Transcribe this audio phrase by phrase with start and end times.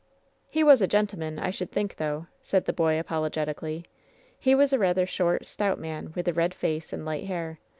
[0.49, 3.85] "He was a gentleman, I should think, though," said the boy, apologetically.
[4.39, 7.59] "He was a rather short, stout man with a red face and light hair.